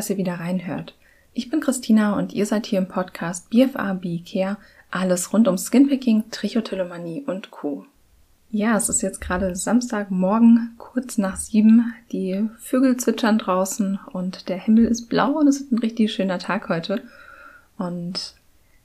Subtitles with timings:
[0.00, 0.94] Dass ihr wieder reinhört.
[1.34, 4.56] Ich bin Christina und ihr seid hier im Podcast BFA Care,
[4.90, 7.84] alles rund um Skinpicking, Trichotillomanie und Co.
[8.50, 11.92] Ja, es ist jetzt gerade Samstagmorgen, kurz nach sieben.
[12.12, 16.38] Die Vögel zwitschern draußen und der Himmel ist blau und es ist ein richtig schöner
[16.38, 17.02] Tag heute.
[17.76, 18.36] Und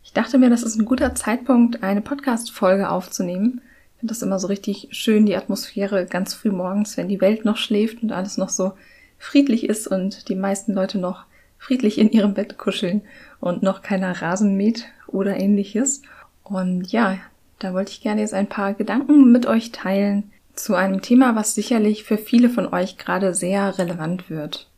[0.03, 3.61] ich dachte mir, das ist ein guter Zeitpunkt, eine Podcast-Folge aufzunehmen.
[3.93, 7.45] Ich finde das immer so richtig schön, die Atmosphäre ganz früh morgens, wenn die Welt
[7.45, 8.73] noch schläft und alles noch so
[9.17, 11.25] friedlich ist und die meisten Leute noch
[11.57, 13.01] friedlich in ihrem Bett kuscheln
[13.39, 16.01] und noch keiner Rasen mäht oder ähnliches.
[16.43, 17.17] Und ja,
[17.59, 21.55] da wollte ich gerne jetzt ein paar Gedanken mit euch teilen zu einem Thema, was
[21.55, 24.69] sicherlich für viele von euch gerade sehr relevant wird.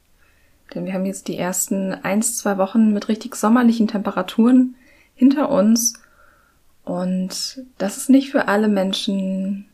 [0.73, 4.75] Denn wir haben jetzt die ersten eins, zwei Wochen mit richtig sommerlichen Temperaturen
[5.15, 5.93] hinter uns.
[6.83, 9.65] Und das ist nicht für alle Menschen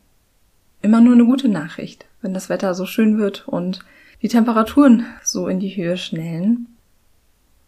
[0.82, 3.80] immer nur eine gute Nachricht, wenn das Wetter so schön wird und
[4.24, 6.68] die Temperaturen so in die Höhe schnellen.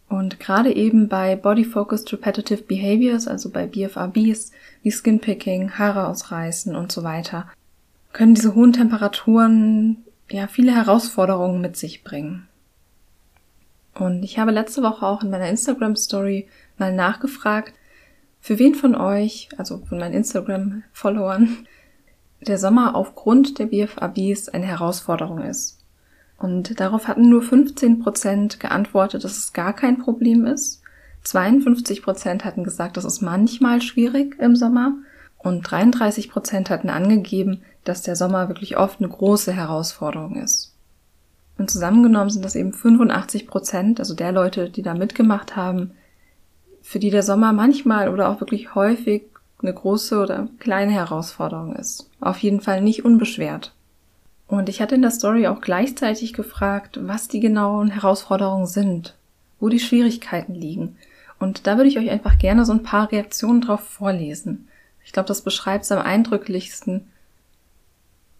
[0.09, 6.91] Und gerade eben bei Body-Focused Repetitive Behaviors, also bei BFRBs, wie Skinpicking, Haare ausreißen und
[6.91, 7.45] so weiter,
[8.11, 12.47] können diese hohen Temperaturen ja viele Herausforderungen mit sich bringen.
[13.93, 16.47] Und ich habe letzte Woche auch in meiner Instagram Story
[16.79, 17.73] mal nachgefragt,
[18.39, 21.67] für wen von euch, also von meinen Instagram-Followern,
[22.41, 25.76] der Sommer aufgrund der BFABs eine Herausforderung ist.
[26.37, 30.81] Und darauf hatten nur 15 Prozent geantwortet, dass es gar kein Problem ist.
[31.23, 34.93] 52 Prozent hatten gesagt, das ist manchmal schwierig im Sommer.
[35.37, 40.73] Und 33 Prozent hatten angegeben, dass der Sommer wirklich oft eine große Herausforderung ist.
[41.57, 45.91] Und zusammengenommen sind das eben 85 Prozent, also der Leute, die da mitgemacht haben,
[46.81, 49.23] für die der Sommer manchmal oder auch wirklich häufig
[49.61, 52.09] eine große oder kleine Herausforderung ist.
[52.19, 53.73] Auf jeden Fall nicht unbeschwert.
[54.47, 59.15] Und ich hatte in der Story auch gleichzeitig gefragt, was die genauen Herausforderungen sind,
[59.59, 60.95] wo die Schwierigkeiten liegen.
[61.39, 64.67] Und da würde ich euch einfach gerne so ein paar Reaktionen drauf vorlesen.
[65.03, 67.07] Ich glaube, das beschreibt es am eindrücklichsten,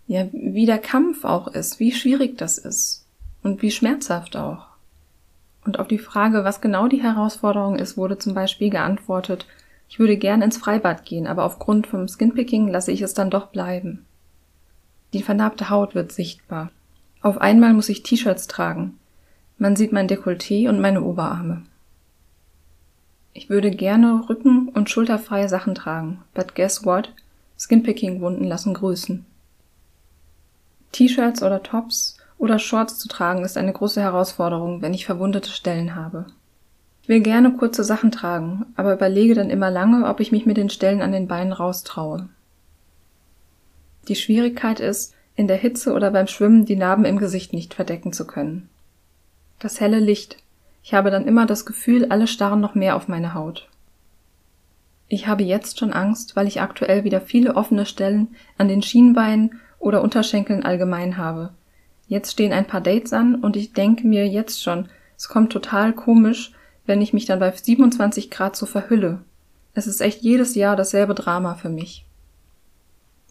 [0.08, 3.06] ja, wie der Kampf auch ist, wie schwierig das ist
[3.44, 4.68] und wie schmerzhaft auch.
[5.66, 9.46] Und auf die Frage, was genau die Herausforderung ist, wurde zum Beispiel geantwortet,
[9.90, 13.48] ich würde gern ins Freibad gehen, aber aufgrund vom Skinpicking lasse ich es dann doch
[13.48, 14.06] bleiben.
[15.14, 16.72] Die vernarbte Haut wird sichtbar.
[17.22, 19.00] Auf einmal muss ich T-Shirts tragen.
[19.58, 21.64] Man sieht mein Dekolleté und meine Oberarme.
[23.34, 27.14] Ich würde gerne rücken- und schulterfreie Sachen tragen, but guess what?
[27.58, 29.26] Skinpicking-Wunden lassen grüßen.
[30.92, 35.96] T-Shirts oder Tops oder Shorts zu tragen ist eine große Herausforderung, wenn ich verwundete Stellen
[35.96, 36.26] habe.
[37.04, 40.58] Ich will gerne kurze Sachen tragen, aber überlege dann immer lange, ob ich mich mit
[40.58, 42.30] den Stellen an den Beinen raustraue.
[44.08, 48.14] Die Schwierigkeit ist, in der Hitze oder beim Schwimmen die Narben im Gesicht nicht verdecken
[48.14, 48.70] zu können.
[49.60, 50.38] Das helle Licht.
[50.84, 53.68] Ich habe dann immer das Gefühl, alle starren noch mehr auf meine Haut.
[55.10, 59.60] Ich habe jetzt schon Angst, weil ich aktuell wieder viele offene Stellen an den Schienbeinen
[59.80, 61.52] oder Unterschenkeln allgemein habe.
[62.08, 65.94] Jetzt stehen ein paar Dates an und ich denke mir jetzt schon, es kommt total
[65.94, 66.54] komisch,
[66.86, 69.20] wenn ich mich dann bei 27 Grad so verhülle.
[69.74, 72.07] Es ist echt jedes Jahr dasselbe Drama für mich.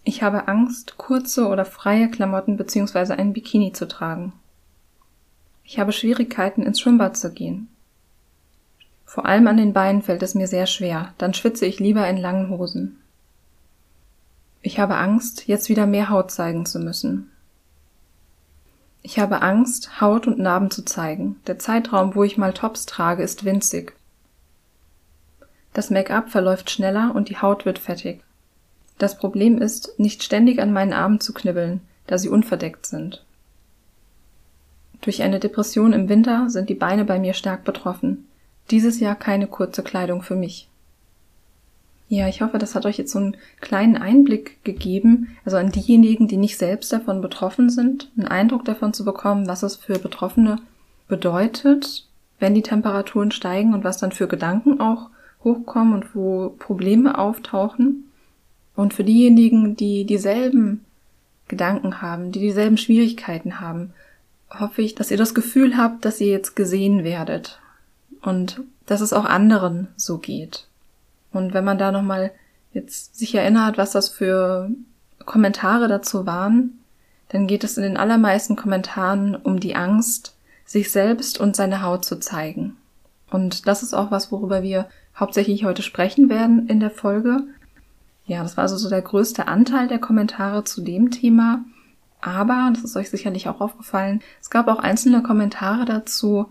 [0.08, 3.14] Ich habe Angst, kurze oder freie Klamotten bzw.
[3.14, 4.32] ein Bikini zu tragen.
[5.64, 7.66] Ich habe Schwierigkeiten, ins Schwimmbad zu gehen.
[9.04, 12.18] Vor allem an den Beinen fällt es mir sehr schwer, dann schwitze ich lieber in
[12.18, 13.00] langen Hosen.
[14.62, 17.32] Ich habe Angst, jetzt wieder mehr Haut zeigen zu müssen.
[19.02, 21.40] Ich habe Angst, Haut und Narben zu zeigen.
[21.48, 23.96] Der Zeitraum, wo ich mal Tops trage, ist winzig.
[25.72, 28.22] Das Make-up verläuft schneller und die Haut wird fettig.
[28.98, 33.24] Das Problem ist, nicht ständig an meinen Armen zu knibbeln, da sie unverdeckt sind.
[35.02, 38.26] Durch eine Depression im Winter sind die Beine bei mir stark betroffen.
[38.70, 40.68] Dieses Jahr keine kurze Kleidung für mich.
[42.08, 46.28] Ja, ich hoffe, das hat euch jetzt so einen kleinen Einblick gegeben, also an diejenigen,
[46.28, 50.60] die nicht selbst davon betroffen sind, einen Eindruck davon zu bekommen, was es für Betroffene
[51.08, 52.06] bedeutet,
[52.38, 55.10] wenn die Temperaturen steigen und was dann für Gedanken auch
[55.42, 58.05] hochkommen und wo Probleme auftauchen.
[58.76, 60.84] Und für diejenigen, die dieselben
[61.48, 63.92] Gedanken haben, die dieselben Schwierigkeiten haben,
[64.50, 67.58] hoffe ich, dass ihr das Gefühl habt, dass ihr jetzt gesehen werdet
[68.22, 70.68] und dass es auch anderen so geht.
[71.32, 72.32] Und wenn man da nochmal
[72.72, 74.70] jetzt sich erinnert, was das für
[75.24, 76.78] Kommentare dazu waren,
[77.28, 82.04] dann geht es in den allermeisten Kommentaren um die Angst, sich selbst und seine Haut
[82.04, 82.76] zu zeigen.
[83.30, 87.44] Und das ist auch was, worüber wir hauptsächlich heute sprechen werden in der Folge.
[88.26, 91.64] Ja, das war also so der größte Anteil der Kommentare zu dem Thema.
[92.20, 96.46] Aber, das ist euch sicherlich auch aufgefallen, es gab auch einzelne Kommentare dazu,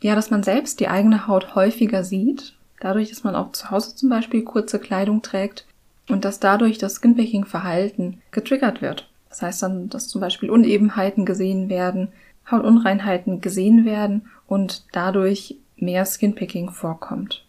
[0.00, 3.94] ja, dass man selbst die eigene Haut häufiger sieht, dadurch, dass man auch zu Hause
[3.94, 5.66] zum Beispiel kurze Kleidung trägt
[6.08, 9.10] und dass dadurch das Skinpicking-Verhalten getriggert wird.
[9.28, 12.08] Das heißt dann, dass zum Beispiel Unebenheiten gesehen werden,
[12.50, 17.44] Hautunreinheiten gesehen werden und dadurch mehr Skinpicking vorkommt.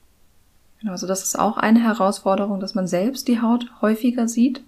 [0.79, 4.63] Genau, also das ist auch eine Herausforderung, dass man selbst die Haut häufiger sieht.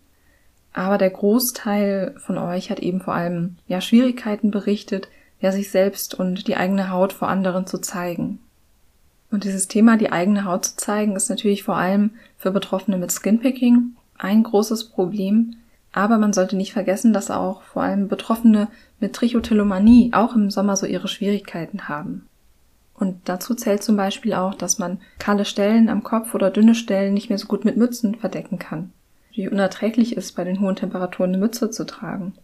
[0.74, 5.10] Aber der Großteil von euch hat eben vor allem ja Schwierigkeiten berichtet,
[5.40, 8.40] ja sich selbst und die eigene Haut vor anderen zu zeigen.
[9.32, 13.12] Und dieses Thema, die eigene Haut zu zeigen, ist natürlich vor allem für Betroffene mit
[13.12, 15.56] Skinpicking ein großes Problem.
[15.94, 18.68] Aber man sollte nicht vergessen, dass auch vor allem Betroffene
[19.00, 22.28] mit Trichotillomanie auch im Sommer so ihre Schwierigkeiten haben.
[23.02, 27.16] Und dazu zählt zum Beispiel auch, dass man kahle Stellen am Kopf oder dünne Stellen
[27.16, 28.94] nicht mehr so gut mit Mützen verdecken kann.
[29.34, 32.36] Wie unerträglich ist, bei den hohen Temperaturen eine Mütze zu tragen.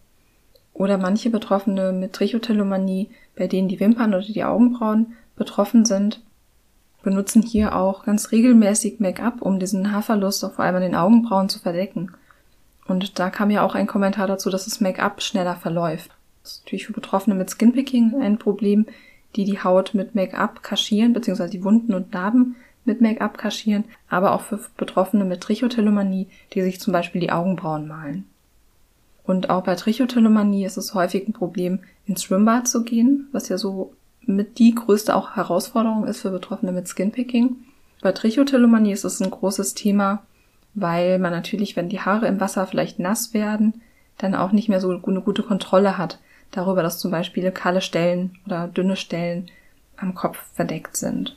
[0.72, 6.22] Oder manche Betroffene mit Trichotillomanie, bei denen die Wimpern oder die Augenbrauen betroffen sind,
[7.04, 11.60] benutzen hier auch ganz regelmäßig Make-up, um diesen Haarverlust vor allem an den Augenbrauen zu
[11.60, 12.10] verdecken.
[12.88, 16.10] Und da kam ja auch ein Kommentar dazu, dass das Make-up schneller verläuft.
[16.42, 18.86] Das ist natürlich für Betroffene mit Skinpicking ein Problem,
[19.36, 24.32] die die Haut mit Make-up kaschieren, beziehungsweise die Wunden und Narben mit Make-up kaschieren, aber
[24.32, 28.24] auch für Betroffene mit Trichotillomanie, die sich zum Beispiel die Augenbrauen malen.
[29.24, 33.58] Und auch bei Trichotillomanie ist es häufig ein Problem, ins Schwimmbad zu gehen, was ja
[33.58, 33.92] so
[34.22, 37.56] mit die größte auch Herausforderung ist für Betroffene mit Skinpicking.
[38.00, 40.22] Bei Trichotillomanie ist es ein großes Thema,
[40.74, 43.82] weil man natürlich, wenn die Haare im Wasser vielleicht nass werden,
[44.16, 46.18] dann auch nicht mehr so eine gute Kontrolle hat
[46.50, 49.50] darüber, dass zum Beispiel kahle Stellen oder dünne Stellen
[49.96, 51.36] am Kopf verdeckt sind.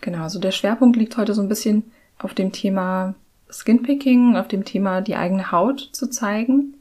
[0.00, 1.84] Genau, also der Schwerpunkt liegt heute so ein bisschen
[2.18, 3.14] auf dem Thema
[3.50, 6.74] Skinpicking, auf dem Thema die eigene Haut zu zeigen,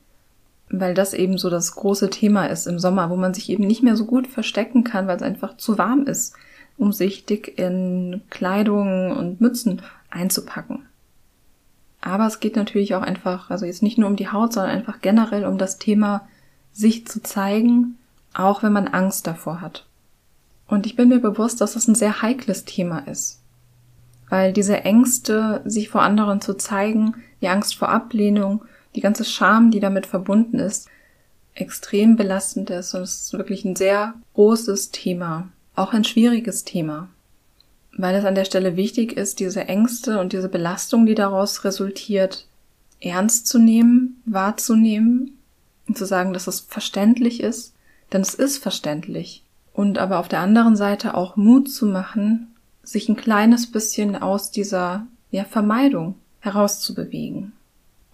[0.70, 3.84] weil das eben so das große Thema ist im Sommer, wo man sich eben nicht
[3.84, 6.36] mehr so gut verstecken kann, weil es einfach zu warm ist,
[6.78, 10.86] um sich dick in Kleidung und Mützen einzupacken.
[12.00, 15.02] Aber es geht natürlich auch einfach, also jetzt nicht nur um die Haut, sondern einfach
[15.02, 16.28] generell um das Thema
[16.74, 17.98] sich zu zeigen,
[18.34, 19.86] auch wenn man Angst davor hat.
[20.68, 23.40] Und ich bin mir bewusst, dass das ein sehr heikles Thema ist.
[24.30, 28.64] Weil diese Ängste, sich vor anderen zu zeigen, die Angst vor Ablehnung,
[28.96, 30.88] die ganze Scham, die damit verbunden ist,
[31.54, 37.10] extrem belastend ist und es ist wirklich ein sehr großes Thema, auch ein schwieriges Thema.
[37.98, 42.48] Weil es an der Stelle wichtig ist, diese Ängste und diese Belastung, die daraus resultiert,
[43.02, 45.38] ernst zu nehmen, wahrzunehmen
[45.92, 47.74] und zu sagen, dass es verständlich ist,
[48.14, 49.44] denn es ist verständlich.
[49.74, 54.52] Und aber auf der anderen Seite auch Mut zu machen, sich ein kleines bisschen aus
[54.52, 57.52] dieser ja, Vermeidung herauszubewegen.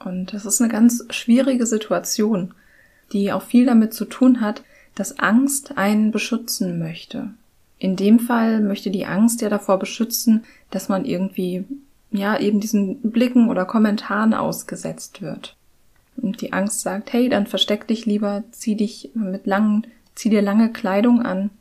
[0.04, 2.56] Und das ist eine ganz schwierige Situation,
[3.14, 4.64] die auch viel damit zu tun hat,
[4.96, 7.30] dass Angst einen beschützen möchte.
[7.78, 11.64] In dem Fall möchte die Angst ja davor beschützen, dass man irgendwie,
[12.10, 15.56] ja, eben diesen Blicken oder Kommentaren ausgesetzt wird.
[16.18, 20.42] Und die Angst sagt, hey, dann versteck dich lieber, zieh dich mit langen, zieh dir
[20.42, 21.52] lange Kleidung an,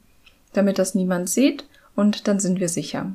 [0.53, 1.65] damit das niemand sieht
[1.95, 3.15] und dann sind wir sicher.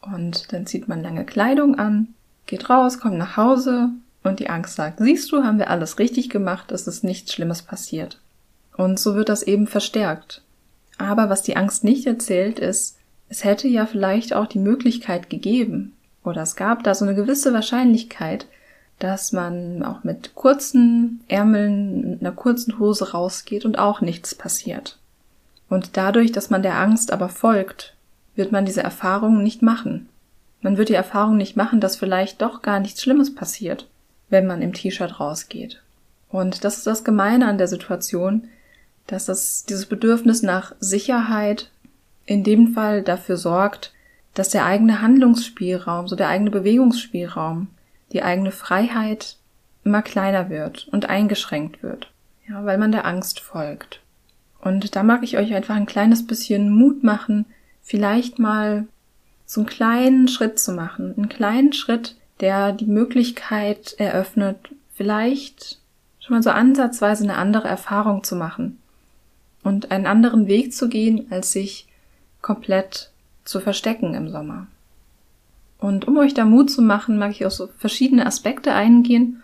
[0.00, 2.08] Und dann zieht man lange Kleidung an,
[2.46, 3.90] geht raus, kommt nach Hause
[4.24, 7.62] und die Angst sagt, siehst du, haben wir alles richtig gemacht, es ist nichts Schlimmes
[7.62, 8.20] passiert.
[8.76, 10.42] Und so wird das eben verstärkt.
[10.98, 12.98] Aber was die Angst nicht erzählt ist,
[13.28, 15.92] es hätte ja vielleicht auch die Möglichkeit gegeben,
[16.24, 18.46] oder es gab da so eine gewisse Wahrscheinlichkeit,
[19.02, 24.98] dass man auch mit kurzen Ärmeln, einer kurzen Hose rausgeht und auch nichts passiert.
[25.68, 27.94] Und dadurch, dass man der Angst aber folgt,
[28.36, 30.08] wird man diese Erfahrung nicht machen.
[30.60, 33.88] Man wird die Erfahrung nicht machen, dass vielleicht doch gar nichts Schlimmes passiert,
[34.28, 35.82] wenn man im T-Shirt rausgeht.
[36.28, 38.44] Und das ist das Gemeine an der Situation,
[39.08, 41.70] dass das, dieses Bedürfnis nach Sicherheit
[42.24, 43.92] in dem Fall dafür sorgt,
[44.34, 47.66] dass der eigene Handlungsspielraum, so der eigene Bewegungsspielraum
[48.12, 49.36] die eigene Freiheit
[49.84, 52.10] immer kleiner wird und eingeschränkt wird,
[52.48, 54.00] ja, weil man der Angst folgt.
[54.60, 57.46] Und da mag ich euch einfach ein kleines bisschen Mut machen,
[57.82, 58.86] vielleicht mal
[59.44, 65.78] so einen kleinen Schritt zu machen, einen kleinen Schritt, der die Möglichkeit eröffnet, vielleicht
[66.20, 68.78] schon mal so ansatzweise eine andere Erfahrung zu machen
[69.64, 71.88] und einen anderen Weg zu gehen, als sich
[72.40, 73.10] komplett
[73.44, 74.68] zu verstecken im Sommer.
[75.82, 79.42] Und um euch da Mut zu machen, mag ich auf so verschiedene Aspekte eingehen.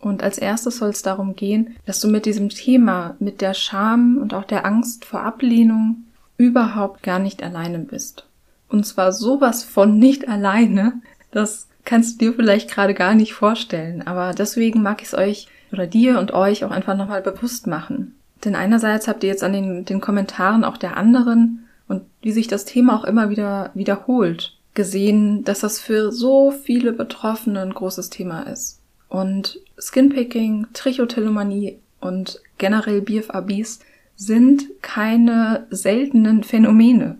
[0.00, 4.18] Und als erstes soll es darum gehen, dass du mit diesem Thema, mit der Scham
[4.18, 6.04] und auch der Angst vor Ablehnung
[6.38, 8.26] überhaupt gar nicht alleine bist.
[8.68, 10.94] Und zwar sowas von nicht alleine,
[11.30, 14.04] das kannst du dir vielleicht gerade gar nicht vorstellen.
[14.04, 18.16] Aber deswegen mag ich es euch oder dir und euch auch einfach nochmal bewusst machen.
[18.44, 22.48] Denn einerseits habt ihr jetzt an den, den Kommentaren auch der anderen und wie sich
[22.48, 28.10] das Thema auch immer wieder wiederholt, gesehen, dass das für so viele Betroffene ein großes
[28.10, 28.78] Thema ist.
[29.08, 33.80] Und Skinpicking, Trichotillomanie und generell BFABs
[34.14, 37.18] sind keine seltenen Phänomene.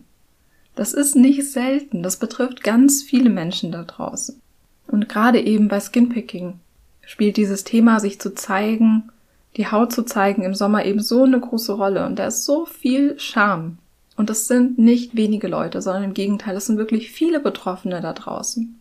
[0.76, 4.40] Das ist nicht selten, das betrifft ganz viele Menschen da draußen.
[4.86, 6.60] Und gerade eben bei Skinpicking
[7.04, 9.10] spielt dieses Thema, sich zu zeigen,
[9.56, 12.04] die Haut zu zeigen im Sommer eben so eine große Rolle.
[12.06, 13.78] Und da ist so viel Scham.
[14.16, 18.12] Und das sind nicht wenige Leute, sondern im Gegenteil, es sind wirklich viele Betroffene da
[18.12, 18.80] draußen.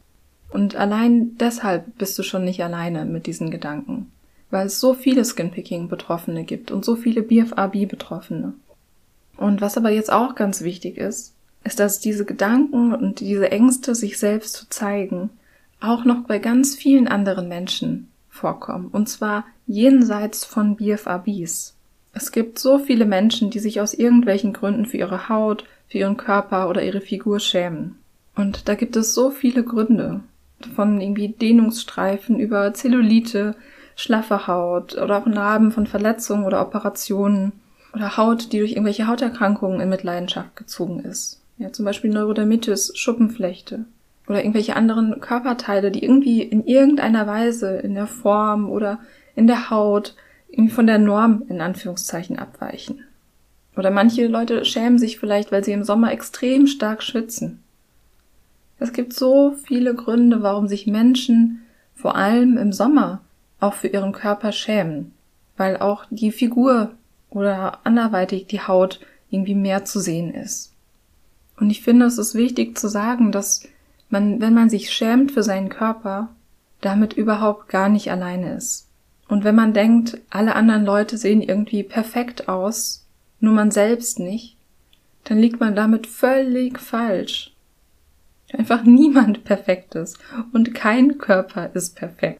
[0.49, 4.11] Und allein deshalb bist du schon nicht alleine mit diesen Gedanken.
[4.49, 8.53] Weil es so viele Skinpicking-Betroffene gibt und so viele BFAB-Betroffene.
[9.37, 11.33] Und was aber jetzt auch ganz wichtig ist,
[11.65, 15.31] ist, dass diese Gedanken und diese Ängste, sich selbst zu zeigen,
[15.81, 18.87] auch noch bei ganz vielen anderen Menschen vorkommen.
[18.87, 21.74] Und zwar jenseits von BFABs.
[22.17, 26.15] Es gibt so viele Menschen, die sich aus irgendwelchen Gründen für ihre Haut, für ihren
[26.15, 27.97] Körper oder ihre Figur schämen.
[28.35, 30.21] Und da gibt es so viele Gründe.
[30.75, 33.55] Von irgendwie Dehnungsstreifen über Zellulite,
[33.97, 37.51] schlaffe Haut oder auch Narben von Verletzungen oder Operationen
[37.93, 41.41] oder Haut, die durch irgendwelche Hauterkrankungen in Mitleidenschaft gezogen ist.
[41.57, 43.85] Ja, zum Beispiel Neurodermitis, Schuppenflechte
[44.27, 48.99] oder irgendwelche anderen Körperteile, die irgendwie in irgendeiner Weise in der Form oder
[49.35, 50.15] in der Haut
[50.55, 53.03] irgendwie von der Norm in Anführungszeichen abweichen.
[53.75, 57.61] Oder manche Leute schämen sich vielleicht, weil sie im Sommer extrem stark schwitzen.
[58.79, 61.61] Es gibt so viele Gründe, warum sich Menschen
[61.93, 63.21] vor allem im Sommer
[63.59, 65.13] auch für ihren Körper schämen,
[65.57, 66.91] weil auch die Figur
[67.29, 70.71] oder anderweitig die Haut irgendwie mehr zu sehen ist.
[71.57, 73.67] Und ich finde, es ist wichtig zu sagen, dass
[74.09, 76.29] man, wenn man sich schämt für seinen Körper,
[76.81, 78.84] damit überhaupt gar nicht alleine ist.
[79.27, 83.05] Und wenn man denkt, alle anderen Leute sehen irgendwie perfekt aus,
[83.39, 84.55] nur man selbst nicht,
[85.23, 87.51] dann liegt man damit völlig falsch.
[88.53, 90.19] Einfach niemand perfekt ist
[90.53, 92.39] und kein Körper ist perfekt.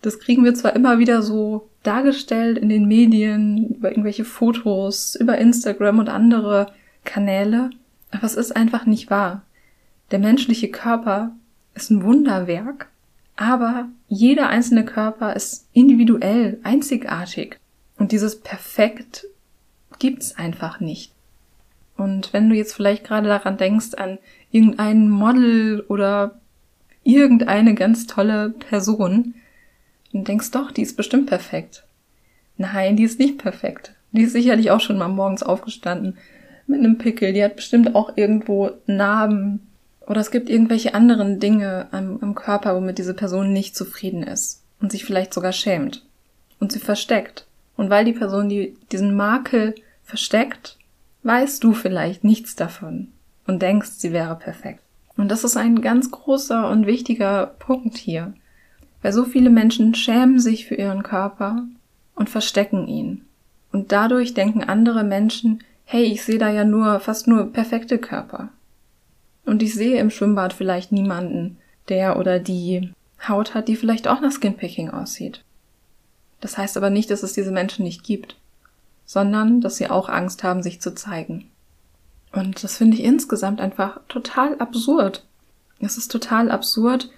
[0.00, 5.38] Das kriegen wir zwar immer wieder so dargestellt in den Medien, über irgendwelche Fotos, über
[5.38, 6.72] Instagram und andere
[7.04, 7.70] Kanäle,
[8.10, 9.42] aber es ist einfach nicht wahr.
[10.10, 11.32] Der menschliche Körper
[11.74, 12.88] ist ein Wunderwerk,
[13.36, 17.58] aber jeder einzelne Körper ist individuell, einzigartig.
[17.98, 19.26] Und dieses Perfekt
[19.98, 21.12] gibt's einfach nicht.
[21.96, 24.18] Und wenn du jetzt vielleicht gerade daran denkst, an
[24.50, 26.40] irgendein Model oder
[27.02, 29.34] irgendeine ganz tolle Person,
[30.12, 31.84] dann denkst doch, die ist bestimmt perfekt.
[32.56, 33.94] Nein, die ist nicht perfekt.
[34.12, 36.18] Die ist sicherlich auch schon mal morgens aufgestanden
[36.66, 39.66] mit einem Pickel, die hat bestimmt auch irgendwo Narben
[40.06, 44.62] oder es gibt irgendwelche anderen Dinge am, am Körper, womit diese Person nicht zufrieden ist
[44.80, 46.04] und sich vielleicht sogar schämt
[46.60, 47.46] und sie versteckt.
[47.76, 50.78] Und weil die Person die, diesen Makel versteckt,
[51.22, 53.08] weißt du vielleicht nichts davon
[53.46, 54.80] und denkst, sie wäre perfekt.
[55.16, 58.34] Und das ist ein ganz großer und wichtiger Punkt hier.
[59.02, 61.64] Weil so viele Menschen schämen sich für ihren Körper
[62.14, 63.24] und verstecken ihn.
[63.72, 68.50] Und dadurch denken andere Menschen, hey, ich sehe da ja nur fast nur perfekte Körper.
[69.44, 71.58] Und ich sehe im Schwimmbad vielleicht niemanden,
[71.88, 72.92] der oder die
[73.28, 75.44] Haut hat, die vielleicht auch nach Skinpicking aussieht.
[76.40, 78.36] Das heißt aber nicht, dass es diese Menschen nicht gibt,
[79.06, 81.50] sondern dass sie auch Angst haben, sich zu zeigen.
[82.32, 85.24] Und das finde ich insgesamt einfach total absurd.
[85.78, 87.10] Es ist total absurd,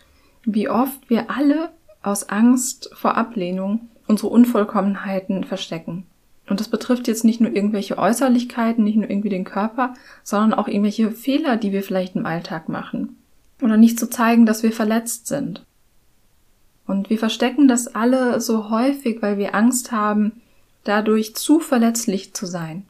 [0.45, 1.71] wie oft wir alle
[2.03, 6.07] aus Angst vor Ablehnung unsere Unvollkommenheiten verstecken.
[6.49, 10.69] Und das betrifft jetzt nicht nur irgendwelche Äußerlichkeiten, nicht nur irgendwie den Körper, sondern auch
[10.69, 13.17] irgendwelche Fehler, die wir vielleicht im Alltag machen.
[13.61, 15.65] Oder nicht zu zeigen, dass wir verletzt sind.
[16.87, 20.41] Und wir verstecken das alle so häufig, weil wir Angst haben,
[20.85, 22.85] dadurch zu verletzlich zu sein.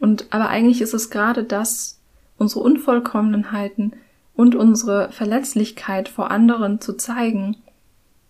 [0.00, 2.00] Und aber eigentlich ist es gerade das,
[2.38, 3.92] unsere Unvollkommenheiten
[4.34, 7.56] und unsere Verletzlichkeit vor anderen zu zeigen,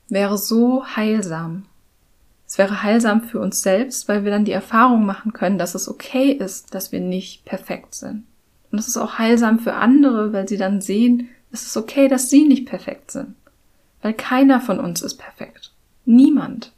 [0.08, 1.64] wäre so heilsam.
[2.56, 5.90] Es wäre heilsam für uns selbst, weil wir dann die Erfahrung machen können, dass es
[5.90, 8.24] okay ist, dass wir nicht perfekt sind.
[8.72, 12.30] Und es ist auch heilsam für andere, weil sie dann sehen, es ist okay, dass
[12.30, 13.34] sie nicht perfekt sind.
[14.00, 15.72] Weil keiner von uns ist perfekt.
[16.06, 16.72] Niemand.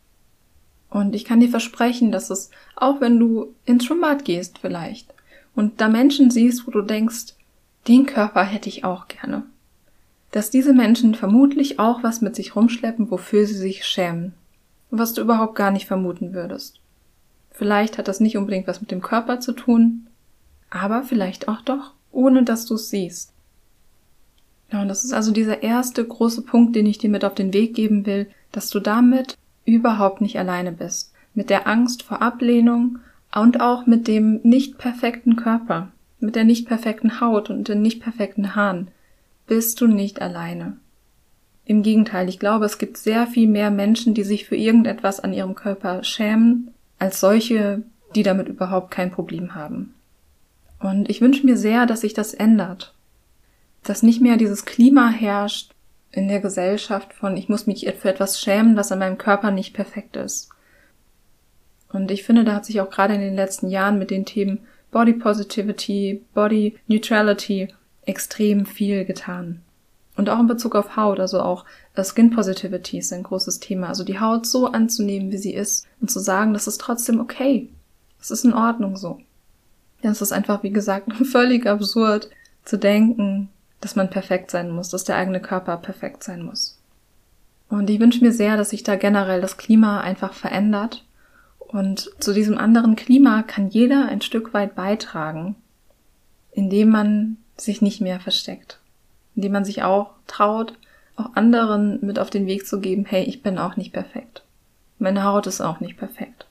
[0.90, 5.14] Und ich kann dir versprechen, dass es, auch wenn du ins Schwimmbad gehst vielleicht
[5.54, 7.34] und da Menschen siehst, wo du denkst,
[7.86, 9.44] den Körper hätte ich auch gerne,
[10.32, 14.34] dass diese Menschen vermutlich auch was mit sich rumschleppen, wofür sie sich schämen
[14.90, 16.80] was du überhaupt gar nicht vermuten würdest.
[17.50, 20.06] Vielleicht hat das nicht unbedingt was mit dem Körper zu tun,
[20.70, 23.32] aber vielleicht auch doch, ohne dass du es siehst.
[24.70, 27.52] Ja, und das ist also dieser erste große Punkt, den ich dir mit auf den
[27.52, 31.12] Weg geben will, dass du damit überhaupt nicht alleine bist.
[31.34, 32.98] Mit der Angst vor Ablehnung
[33.34, 35.88] und auch mit dem nicht perfekten Körper,
[36.20, 38.88] mit der nicht perfekten Haut und den nicht perfekten Haaren
[39.46, 40.76] bist du nicht alleine.
[41.68, 45.34] Im Gegenteil, ich glaube, es gibt sehr viel mehr Menschen, die sich für irgendetwas an
[45.34, 47.82] ihrem Körper schämen, als solche,
[48.14, 49.92] die damit überhaupt kein Problem haben.
[50.80, 52.94] Und ich wünsche mir sehr, dass sich das ändert.
[53.82, 55.72] Dass nicht mehr dieses Klima herrscht
[56.10, 59.74] in der Gesellschaft von ich muss mich für etwas schämen, was an meinem Körper nicht
[59.74, 60.48] perfekt ist.
[61.92, 64.60] Und ich finde, da hat sich auch gerade in den letzten Jahren mit den Themen
[64.90, 67.68] Body Positivity, Body Neutrality
[68.06, 69.60] extrem viel getan.
[70.18, 73.86] Und auch in Bezug auf Haut, also auch äh, Skin Positivity ist ein großes Thema.
[73.86, 77.70] Also die Haut so anzunehmen, wie sie ist und zu sagen, das ist trotzdem okay.
[78.20, 79.20] Es ist in Ordnung so.
[80.02, 82.30] Ja, es ist einfach, wie gesagt, völlig absurd
[82.64, 83.48] zu denken,
[83.80, 86.80] dass man perfekt sein muss, dass der eigene Körper perfekt sein muss.
[87.68, 91.04] Und ich wünsche mir sehr, dass sich da generell das Klima einfach verändert.
[91.60, 95.54] Und zu diesem anderen Klima kann jeder ein Stück weit beitragen,
[96.50, 98.77] indem man sich nicht mehr versteckt.
[99.38, 100.72] Indem man sich auch traut,
[101.14, 104.42] auch anderen mit auf den Weg zu geben, hey, ich bin auch nicht perfekt.
[104.98, 106.46] Meine Haut ist auch nicht perfekt.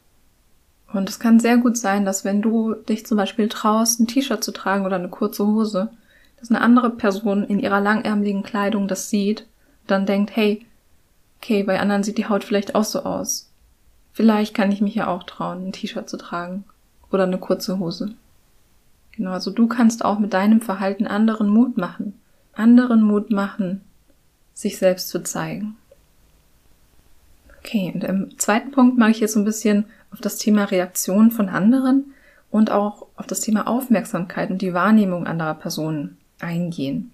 [0.94, 4.41] Und es kann sehr gut sein, dass wenn du dich zum Beispiel traust, ein T-Shirt
[4.41, 5.89] zu tragen oder eine kurze Hose,
[6.39, 9.46] dass eine andere Person in ihrer langärmeligen Kleidung das sieht,
[9.86, 10.65] dann denkt, hey,
[11.41, 13.50] okay, bei anderen sieht die Haut vielleicht auch so aus.
[14.13, 16.63] Vielleicht kann ich mich ja auch trauen, ein T-Shirt zu tragen
[17.12, 18.13] oder eine kurze Hose.
[19.12, 22.13] Genau, also du kannst auch mit deinem Verhalten anderen Mut machen.
[22.57, 23.81] Anderen Mut machen,
[24.53, 25.77] sich selbst zu zeigen.
[27.59, 31.31] Okay, und im zweiten Punkt mache ich jetzt so ein bisschen auf das Thema Reaktion
[31.31, 32.13] von anderen
[32.49, 37.11] und auch auf das Thema Aufmerksamkeit und die Wahrnehmung anderer Personen eingehen.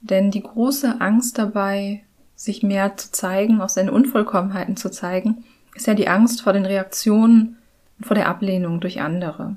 [0.00, 2.02] Denn die große Angst dabei,
[2.34, 6.64] sich mehr zu zeigen, auch seine Unvollkommenheiten zu zeigen, ist ja die Angst vor den
[6.64, 7.58] Reaktionen
[7.98, 9.56] und vor der Ablehnung durch andere.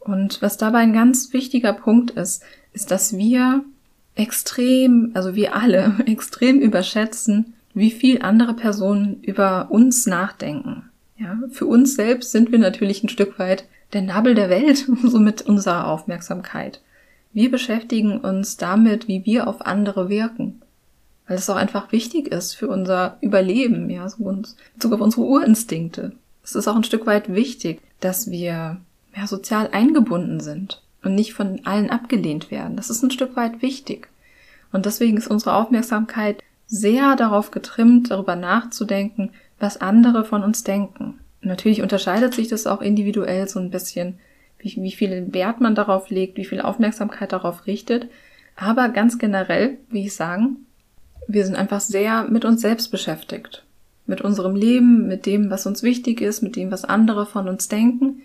[0.00, 3.64] Und was dabei ein ganz wichtiger Punkt ist, ist, dass wir
[4.14, 10.90] extrem, also wir alle extrem überschätzen, wie viel andere Personen über uns nachdenken.
[11.16, 15.18] Ja, für uns selbst sind wir natürlich ein Stück weit der Nabel der Welt, so
[15.18, 16.80] mit unserer Aufmerksamkeit.
[17.32, 20.60] Wir beschäftigen uns damit, wie wir auf andere wirken.
[21.26, 25.22] Weil es auch einfach wichtig ist für unser Überleben, ja, so uns, Bezug auf unsere
[25.22, 26.12] Urinstinkte.
[26.42, 28.78] Es ist auch ein Stück weit wichtig, dass wir
[29.16, 32.76] ja, sozial eingebunden sind und nicht von allen abgelehnt werden.
[32.76, 34.08] Das ist ein Stück weit wichtig.
[34.72, 41.20] Und deswegen ist unsere Aufmerksamkeit sehr darauf getrimmt, darüber nachzudenken, was andere von uns denken.
[41.42, 44.18] natürlich unterscheidet sich das auch individuell so ein bisschen,
[44.58, 48.08] wie, wie viel Wert man darauf legt, wie viel Aufmerksamkeit darauf richtet.
[48.56, 50.66] Aber ganz generell, wie ich sagen,
[51.28, 53.64] wir sind einfach sehr mit uns selbst beschäftigt.
[54.06, 57.68] Mit unserem Leben, mit dem, was uns wichtig ist, mit dem, was andere von uns
[57.68, 58.22] denken.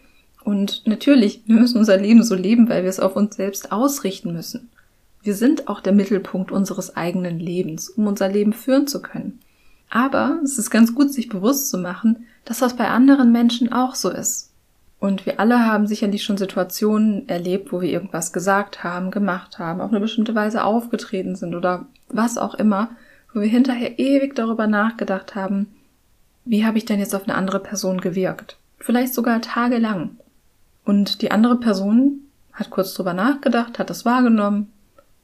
[0.47, 4.31] Und natürlich, wir müssen unser Leben so leben, weil wir es auf uns selbst ausrichten
[4.31, 4.69] müssen.
[5.21, 9.41] Wir sind auch der Mittelpunkt unseres eigenen Lebens, um unser Leben führen zu können.
[9.89, 13.93] Aber es ist ganz gut, sich bewusst zu machen, dass das bei anderen Menschen auch
[13.93, 14.53] so ist.
[15.01, 19.81] Und wir alle haben sicherlich schon Situationen erlebt, wo wir irgendwas gesagt haben, gemacht haben,
[19.81, 22.91] auf eine bestimmte Weise aufgetreten sind oder was auch immer,
[23.33, 25.67] wo wir hinterher ewig darüber nachgedacht haben,
[26.45, 28.55] wie habe ich denn jetzt auf eine andere Person gewirkt?
[28.79, 30.11] Vielleicht sogar tagelang.
[30.87, 32.21] Und die andere Person
[32.53, 34.71] hat kurz drüber nachgedacht, hat das wahrgenommen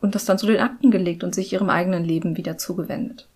[0.02, 3.30] und das dann zu den Akten gelegt und sich ihrem eigenen Leben wieder zugewendet.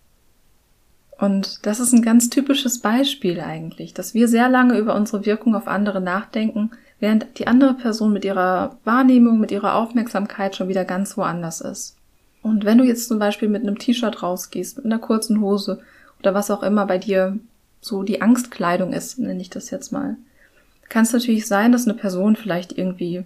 [1.18, 5.56] Und das ist ein ganz typisches Beispiel eigentlich, dass wir sehr lange über unsere Wirkung
[5.56, 10.84] auf andere nachdenken, während die andere Person mit ihrer Wahrnehmung, mit ihrer Aufmerksamkeit schon wieder
[10.84, 11.96] ganz woanders ist.
[12.42, 15.80] Und wenn du jetzt zum Beispiel mit einem T-Shirt rausgehst, mit einer kurzen Hose
[16.18, 17.38] oder was auch immer bei dir
[17.80, 20.18] so die Angstkleidung ist, nenne ich das jetzt mal,
[20.88, 23.24] kann es natürlich sein, dass eine Person vielleicht irgendwie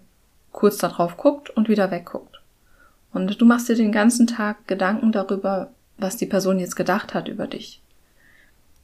[0.52, 2.40] kurz darauf guckt und wieder wegguckt.
[3.12, 7.28] Und du machst dir den ganzen Tag Gedanken darüber, was die Person jetzt gedacht hat
[7.28, 7.80] über dich.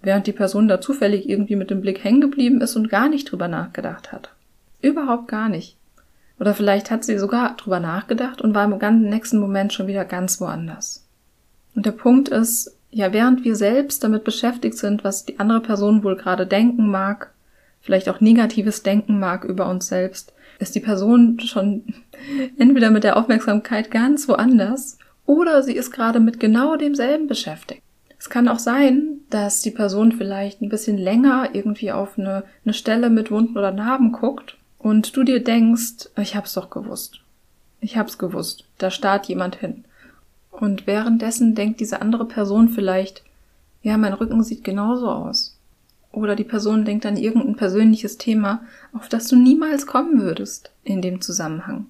[0.03, 3.31] Während die Person da zufällig irgendwie mit dem Blick hängen geblieben ist und gar nicht
[3.31, 4.31] drüber nachgedacht hat.
[4.81, 5.77] Überhaupt gar nicht.
[6.38, 10.05] Oder vielleicht hat sie sogar drüber nachgedacht und war im ganzen nächsten Moment schon wieder
[10.05, 11.05] ganz woanders.
[11.75, 16.05] Und der Punkt ist, ja, während wir selbst damit beschäftigt sind, was die andere Person
[16.05, 17.33] wohl gerade denken mag,
[17.81, 21.85] vielleicht auch negatives Denken mag über uns selbst, ist die Person schon
[22.59, 27.83] entweder mit der Aufmerksamkeit ganz woanders oder sie ist gerade mit genau demselben beschäftigt.
[28.19, 32.75] Es kann auch sein, dass die Person vielleicht ein bisschen länger irgendwie auf eine, eine
[32.75, 37.21] Stelle mit Wunden oder Narben guckt und du dir denkst, ich hab's doch gewusst.
[37.81, 38.64] Ich hab's gewusst.
[38.79, 39.85] Da starrt jemand hin.
[40.51, 43.23] Und währenddessen denkt diese andere Person vielleicht,
[43.83, 45.58] ja, mein Rücken sieht genauso aus.
[46.19, 51.01] Oder die Person denkt an irgendein persönliches Thema, auf das du niemals kommen würdest in
[51.01, 51.87] dem Zusammenhang.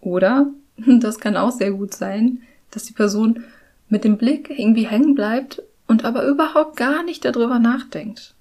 [0.00, 0.46] Oder,
[0.76, 3.44] das kann auch sehr gut sein, dass die Person
[3.88, 8.34] mit dem Blick irgendwie hängen bleibt und aber überhaupt gar nicht darüber nachdenkt.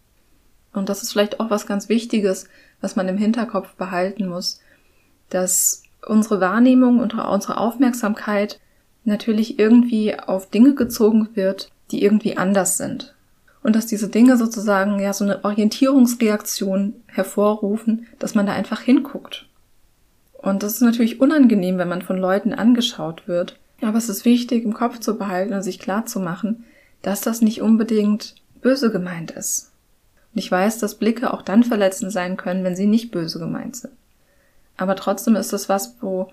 [0.72, 2.48] Und das ist vielleicht auch was ganz Wichtiges,
[2.80, 4.62] was man im Hinterkopf behalten muss,
[5.30, 8.60] dass unsere Wahrnehmung und unsere Aufmerksamkeit
[9.04, 13.16] natürlich irgendwie auf Dinge gezogen wird, die irgendwie anders sind.
[13.70, 19.46] Und dass diese Dinge sozusagen ja so eine Orientierungsreaktion hervorrufen, dass man da einfach hinguckt.
[20.34, 23.60] Und das ist natürlich unangenehm, wenn man von Leuten angeschaut wird.
[23.84, 26.64] Aber es ist wichtig, im Kopf zu behalten und sich klar zu machen,
[27.04, 29.72] dass das nicht unbedingt böse gemeint ist.
[30.34, 33.76] Und ich weiß, dass Blicke auch dann verletzend sein können, wenn sie nicht böse gemeint
[33.76, 33.94] sind.
[34.78, 36.32] Aber trotzdem ist das was, wo,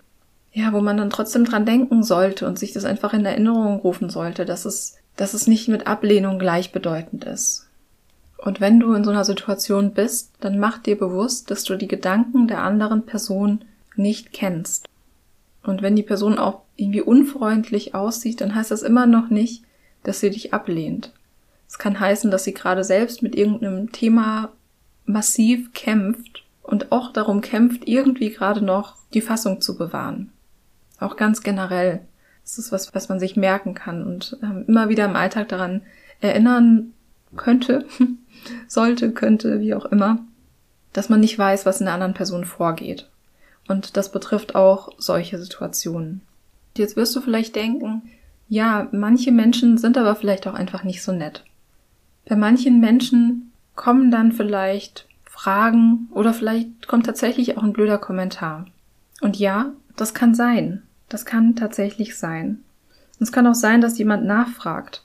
[0.54, 4.08] ja, wo man dann trotzdem dran denken sollte und sich das einfach in Erinnerung rufen
[4.08, 7.66] sollte, dass es, dass es nicht mit Ablehnung gleichbedeutend ist.
[8.38, 11.88] Und wenn du in so einer Situation bist, dann mach dir bewusst, dass du die
[11.88, 13.64] Gedanken der anderen Person
[13.96, 14.86] nicht kennst.
[15.62, 19.64] Und wenn die Person auch irgendwie unfreundlich aussieht, dann heißt das immer noch nicht,
[20.02, 21.12] dass sie dich ablehnt.
[21.68, 24.52] Es kann heißen, dass sie gerade selbst mit irgendeinem Thema
[25.04, 30.30] massiv kämpft und auch darum kämpft, irgendwie gerade noch die Fassung zu bewahren.
[31.00, 32.00] Auch ganz generell.
[32.46, 35.82] Das ist was, was man sich merken kann und ähm, immer wieder im Alltag daran
[36.20, 36.92] erinnern
[37.34, 37.86] könnte,
[38.68, 40.20] sollte, könnte, wie auch immer,
[40.92, 43.10] dass man nicht weiß, was in der anderen Person vorgeht.
[43.66, 46.20] Und das betrifft auch solche Situationen.
[46.76, 48.02] Jetzt wirst du vielleicht denken,
[48.48, 51.42] ja, manche Menschen sind aber vielleicht auch einfach nicht so nett.
[52.28, 58.66] Bei manchen Menschen kommen dann vielleicht Fragen oder vielleicht kommt tatsächlich auch ein blöder Kommentar.
[59.20, 60.82] Und ja, das kann sein.
[61.08, 62.62] Das kann tatsächlich sein.
[63.18, 65.04] Und es kann auch sein, dass jemand nachfragt.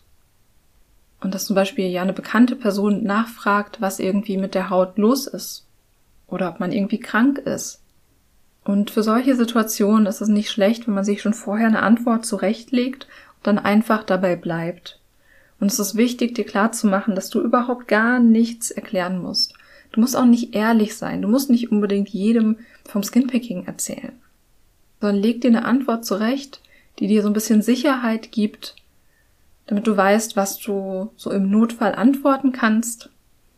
[1.22, 5.28] Und dass zum Beispiel ja eine bekannte Person nachfragt, was irgendwie mit der Haut los
[5.28, 5.68] ist.
[6.28, 7.82] Oder ob man irgendwie krank ist.
[8.64, 12.26] Und für solche Situationen ist es nicht schlecht, wenn man sich schon vorher eine Antwort
[12.26, 15.00] zurechtlegt und dann einfach dabei bleibt.
[15.60, 19.54] Und es ist wichtig, dir klarzumachen, dass du überhaupt gar nichts erklären musst.
[19.92, 21.22] Du musst auch nicht ehrlich sein.
[21.22, 24.14] Du musst nicht unbedingt jedem vom Skinpicking erzählen.
[25.02, 26.62] Sondern leg dir eine Antwort zurecht,
[27.00, 28.76] die dir so ein bisschen Sicherheit gibt,
[29.68, 33.10] damit du weißt, was du so im Notfall antworten kannst.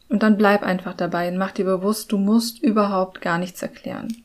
[0.10, 4.24] Und dann bleib einfach dabei und mach dir bewusst, du musst überhaupt gar nichts erklären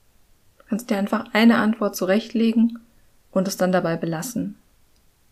[0.68, 2.78] kannst dir einfach eine Antwort zurechtlegen
[3.32, 4.56] und es dann dabei belassen.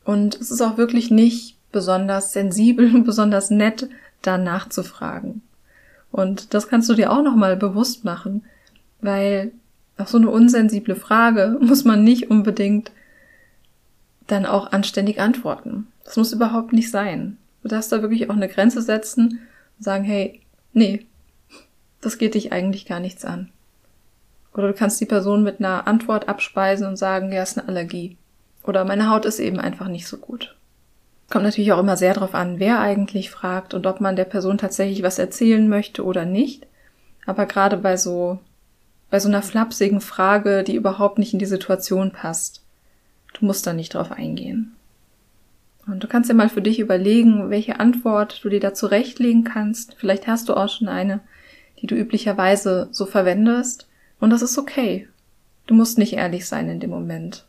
[0.05, 3.89] Und es ist auch wirklich nicht besonders sensibel und besonders nett,
[4.23, 5.43] da nachzufragen.
[6.11, 8.45] Und das kannst du dir auch nochmal bewusst machen,
[9.01, 9.53] weil
[9.99, 12.91] auf so eine unsensible Frage muss man nicht unbedingt
[14.27, 15.87] dann auch anständig antworten.
[16.05, 17.39] Das muss überhaupt nicht sein.
[17.63, 19.41] Du darfst da wirklich auch eine Grenze setzen
[19.79, 20.41] und sagen, hey,
[20.73, 21.07] nee,
[22.01, 23.51] das geht dich eigentlich gar nichts an.
[24.55, 28.17] Oder du kannst die Person mit einer Antwort abspeisen und sagen, ja, ist eine Allergie.
[28.63, 30.57] Oder meine Haut ist eben einfach nicht so gut.
[31.29, 34.59] Kommt natürlich auch immer sehr darauf an, wer eigentlich fragt und ob man der Person
[34.59, 36.67] tatsächlich was erzählen möchte oder nicht.
[37.27, 38.39] Aber gerade bei so,
[39.11, 42.63] bei so einer flapsigen Frage, die überhaupt nicht in die Situation passt,
[43.35, 44.77] du musst da nicht drauf eingehen.
[45.87, 49.95] Und du kannst dir mal für dich überlegen, welche Antwort du dir da zurechtlegen kannst.
[49.99, 51.21] Vielleicht hast du auch schon eine,
[51.81, 53.87] die du üblicherweise so verwendest.
[54.19, 55.09] Und das ist okay.
[55.67, 57.45] Du musst nicht ehrlich sein in dem Moment.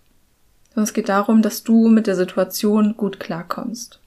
[0.69, 3.99] Sondern es geht darum, dass du mit der Situation gut klarkommst.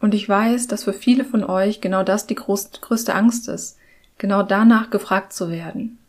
[0.00, 3.76] Und ich weiß, dass für viele von euch genau das die größte Angst ist,
[4.18, 5.99] genau danach gefragt zu werden.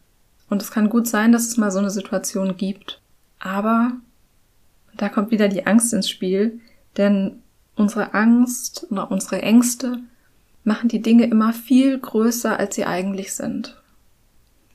[0.51, 2.99] Und es kann gut sein, dass es mal so eine Situation gibt.
[3.39, 3.93] Aber
[4.97, 6.59] da kommt wieder die Angst ins Spiel,
[6.97, 7.41] denn
[7.77, 9.99] unsere Angst oder unsere Ängste
[10.65, 13.81] machen die Dinge immer viel größer, als sie eigentlich sind.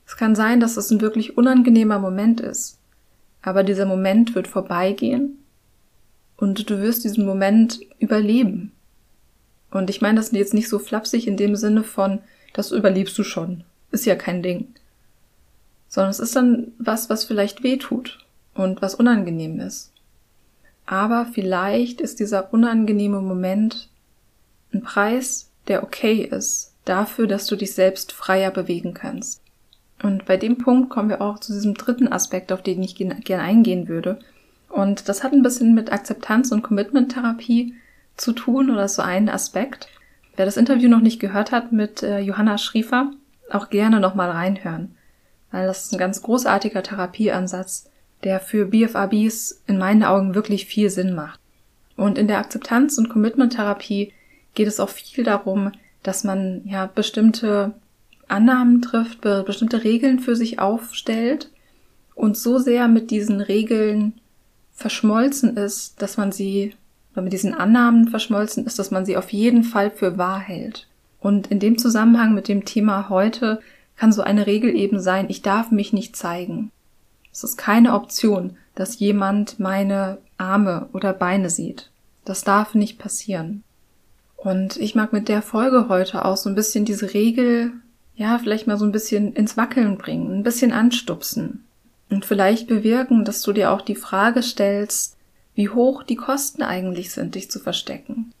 [0.07, 2.79] Es kann sein, dass es ein wirklich unangenehmer Moment ist,
[3.43, 5.37] aber dieser Moment wird vorbeigehen
[6.37, 8.71] und du wirst diesen Moment überleben.
[9.69, 12.17] Und ich meine das jetzt nicht so flapsig in dem Sinne von,
[12.53, 14.73] das überlebst du schon, ist ja kein Ding.
[15.87, 18.19] Sondern es ist dann was, was vielleicht weh tut
[18.53, 19.93] und was unangenehm ist.
[20.85, 23.89] Aber vielleicht ist dieser unangenehme Moment
[24.73, 29.41] ein Preis, der okay ist, dafür, dass du dich selbst freier bewegen kannst.
[30.01, 33.41] Und bei dem Punkt kommen wir auch zu diesem dritten Aspekt, auf den ich gerne
[33.41, 34.19] eingehen würde.
[34.69, 37.73] Und das hat ein bisschen mit Akzeptanz und Commitment-Therapie
[38.15, 39.87] zu tun oder so ein Aspekt.
[40.35, 43.11] Wer das Interview noch nicht gehört hat mit äh, Johanna Schriefer,
[43.49, 44.95] auch gerne nochmal reinhören.
[45.51, 47.89] Weil das ist ein ganz großartiger Therapieansatz,
[48.23, 51.39] der für BFABs in meinen Augen wirklich viel Sinn macht.
[51.95, 54.13] Und in der Akzeptanz- und Commitment-Therapie
[54.53, 55.71] geht es auch viel darum,
[56.03, 57.73] dass man ja bestimmte
[58.27, 61.49] Annahmen trifft, bestimmte Regeln für sich aufstellt
[62.13, 64.13] und so sehr mit diesen Regeln
[64.73, 66.75] verschmolzen ist, dass man sie,
[67.13, 70.87] oder mit diesen Annahmen verschmolzen ist, dass man sie auf jeden Fall für wahr hält.
[71.19, 73.59] Und in dem Zusammenhang mit dem Thema heute
[73.97, 76.71] kann so eine Regel eben sein, ich darf mich nicht zeigen.
[77.31, 81.89] Es ist keine Option, dass jemand meine Arme oder Beine sieht.
[82.25, 83.63] Das darf nicht passieren.
[84.35, 87.71] Und ich mag mit der Folge heute auch so ein bisschen diese Regel,
[88.15, 91.65] ja, vielleicht mal so ein bisschen ins Wackeln bringen, ein bisschen anstupsen.
[92.09, 95.17] Und vielleicht bewirken, dass du dir auch die Frage stellst,
[95.55, 98.31] wie hoch die Kosten eigentlich sind, dich zu verstecken.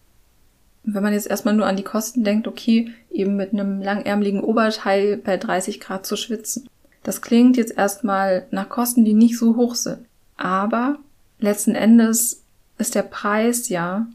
[0.89, 5.17] Wenn man jetzt erstmal nur an die Kosten denkt, okay, eben mit einem langärmeligen Oberteil
[5.17, 6.69] bei 30 Grad zu schwitzen.
[7.03, 10.05] Das klingt jetzt erstmal nach Kosten, die nicht so hoch sind.
[10.37, 10.97] Aber
[11.39, 12.43] letzten Endes
[12.77, 14.07] ist der Preis ja,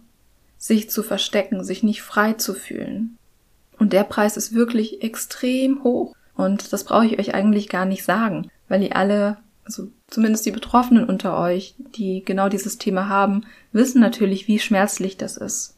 [0.56, 3.18] sich zu verstecken, sich nicht frei zu fühlen.
[3.78, 6.14] Und der Preis ist wirklich extrem hoch.
[6.34, 10.52] Und das brauche ich euch eigentlich gar nicht sagen, weil ihr alle, also zumindest die
[10.52, 15.74] Betroffenen unter euch, die genau dieses Thema haben, wissen natürlich, wie schmerzlich das ist.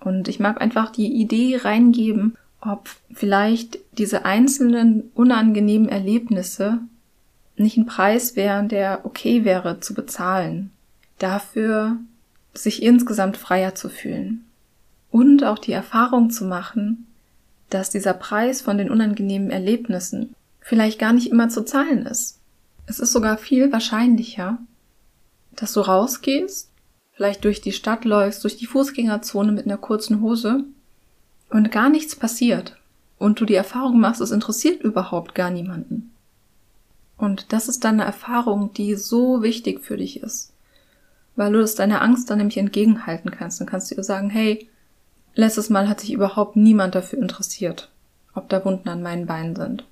[0.00, 6.80] Und ich mag einfach die Idee reingeben, ob vielleicht diese einzelnen unangenehmen Erlebnisse
[7.56, 10.70] nicht ein Preis wären, der okay wäre zu bezahlen.
[11.18, 11.96] Dafür
[12.54, 14.44] sich insgesamt freier zu fühlen.
[15.10, 17.06] Und auch die Erfahrung zu machen,
[17.70, 22.38] dass dieser Preis von den unangenehmen Erlebnissen vielleicht gar nicht immer zu zahlen ist.
[22.86, 24.58] Es ist sogar viel wahrscheinlicher,
[25.52, 26.67] dass du rausgehst,
[27.18, 30.62] vielleicht durch die Stadt läufst, durch die Fußgängerzone mit einer kurzen Hose
[31.50, 32.76] und gar nichts passiert
[33.18, 36.12] und du die Erfahrung machst, es interessiert überhaupt gar niemanden.
[37.16, 40.52] Und das ist dann eine Erfahrung, die so wichtig für dich ist,
[41.34, 43.58] weil du das deiner Angst dann nämlich entgegenhalten kannst.
[43.58, 44.68] Dann kannst du ihr sagen, hey,
[45.34, 47.90] letztes Mal hat sich überhaupt niemand dafür interessiert,
[48.32, 49.84] ob da Wunden an meinen Beinen sind.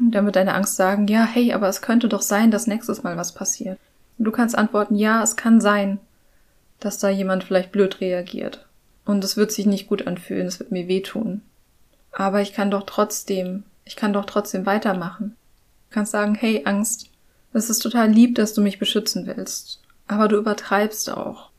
[0.00, 3.02] Und dann wird deine Angst sagen, ja, hey, aber es könnte doch sein, dass nächstes
[3.02, 3.78] Mal was passiert.
[4.16, 5.98] Und du kannst antworten, ja, es kann sein,
[6.80, 8.66] dass da jemand vielleicht blöd reagiert.
[9.04, 11.42] Und es wird sich nicht gut anfühlen, es wird mir wehtun.
[12.12, 15.36] Aber ich kann doch trotzdem, ich kann doch trotzdem weitermachen.
[15.88, 17.10] Du kannst sagen, hey Angst,
[17.52, 19.80] es ist total lieb, dass du mich beschützen willst.
[20.08, 21.50] Aber du übertreibst auch.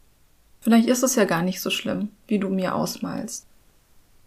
[0.62, 3.45] Vielleicht ist es ja gar nicht so schlimm, wie du mir ausmalst.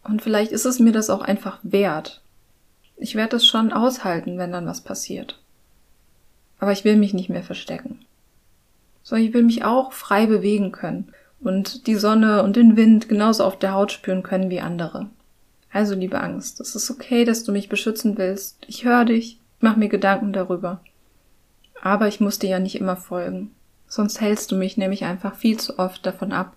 [0.03, 2.23] Und vielleicht ist es mir das auch einfach wert.
[2.97, 5.39] Ich werde es schon aushalten, wenn dann was passiert.
[6.59, 8.05] Aber ich will mich nicht mehr verstecken
[9.03, 13.45] sondern ich will mich auch frei bewegen können und die Sonne und den Wind genauso
[13.45, 15.09] auf der Haut spüren können wie andere.
[15.73, 18.59] Also, liebe Angst, es ist okay, dass du mich beschützen willst.
[18.67, 20.81] Ich höre dich, mach mir Gedanken darüber.
[21.81, 23.53] Aber ich muss dir ja nicht immer folgen.
[23.87, 26.57] Sonst hältst du mich nämlich einfach viel zu oft davon ab,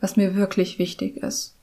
[0.00, 1.54] was mir wirklich wichtig ist.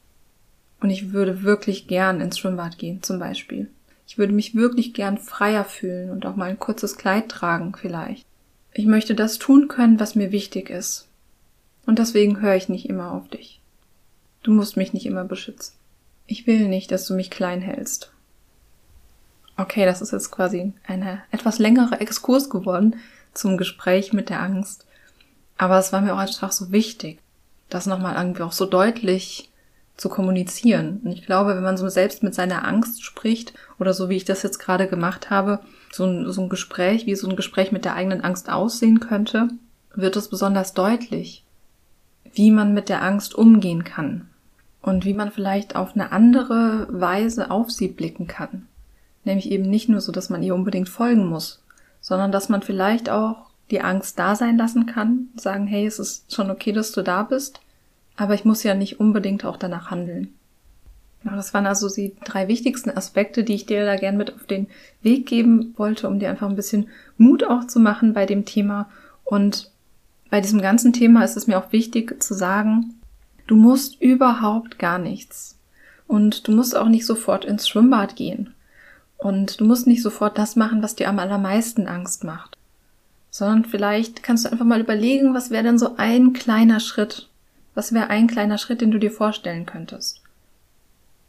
[0.81, 3.69] Und ich würde wirklich gern ins Schwimmbad gehen, zum Beispiel.
[4.07, 8.25] Ich würde mich wirklich gern freier fühlen und auch mal ein kurzes Kleid tragen, vielleicht.
[8.73, 11.07] Ich möchte das tun können, was mir wichtig ist.
[11.85, 13.59] Und deswegen höre ich nicht immer auf dich.
[14.43, 15.75] Du musst mich nicht immer beschützen.
[16.27, 18.11] Ich will nicht, dass du mich klein hältst.
[19.57, 22.95] Okay, das ist jetzt quasi eine etwas längere Exkurs geworden
[23.33, 24.85] zum Gespräch mit der Angst.
[25.57, 27.19] Aber es war mir auch einfach so wichtig,
[27.69, 29.48] das nochmal irgendwie auch so deutlich
[29.99, 31.01] zu kommunizieren.
[31.03, 34.23] Und ich glaube, wenn man so selbst mit seiner Angst spricht oder so wie ich
[34.23, 35.59] das jetzt gerade gemacht habe,
[35.91, 39.49] so ein, so ein Gespräch, wie so ein Gespräch mit der eigenen Angst aussehen könnte,
[39.93, 41.43] wird es besonders deutlich,
[42.31, 44.29] wie man mit der Angst umgehen kann
[44.81, 48.67] und wie man vielleicht auf eine andere Weise auf sie blicken kann.
[49.25, 51.61] Nämlich eben nicht nur so, dass man ihr unbedingt folgen muss,
[51.99, 56.33] sondern dass man vielleicht auch die Angst da sein lassen kann, sagen, hey, es ist
[56.33, 57.59] schon okay, dass du da bist,
[58.19, 60.33] aber ich muss ja nicht unbedingt auch danach handeln.
[61.23, 64.67] Das waren also die drei wichtigsten Aspekte, die ich dir da gern mit auf den
[65.01, 68.89] Weg geben wollte, um dir einfach ein bisschen Mut auch zu machen bei dem Thema.
[69.25, 69.71] Und
[70.29, 72.95] bei diesem ganzen Thema ist es mir auch wichtig zu sagen,
[73.47, 75.57] du musst überhaupt gar nichts.
[76.07, 78.53] Und du musst auch nicht sofort ins Schwimmbad gehen.
[79.17, 82.57] Und du musst nicht sofort das machen, was dir am allermeisten Angst macht.
[83.29, 87.28] Sondern vielleicht kannst du einfach mal überlegen, was wäre denn so ein kleiner Schritt?
[87.79, 90.21] Was wäre ein kleiner Schritt, den du dir vorstellen könntest?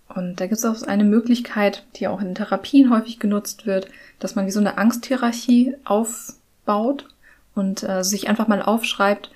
[0.08, 3.86] Und da gibt es auch eine Möglichkeit, die auch in Therapien häufig genutzt wird,
[4.18, 7.06] dass man wie so eine Angsthierarchie aufbaut
[7.54, 9.30] und äh, sich einfach mal aufschreibt,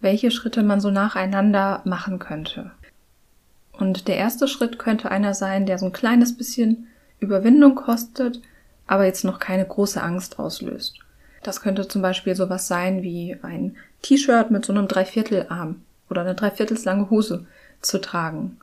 [0.00, 2.70] welche Schritte man so nacheinander machen könnte.
[3.72, 6.86] Und der erste Schritt könnte einer sein, der so ein kleines bisschen
[7.20, 8.40] Überwindung kostet,
[8.86, 11.00] aber jetzt noch keine große Angst auslöst.
[11.42, 16.34] Das könnte zum Beispiel sowas sein wie ein T-Shirt mit so einem Dreiviertelarm oder eine
[16.34, 17.46] Dreiviertelslange Hose
[17.80, 18.58] zu tragen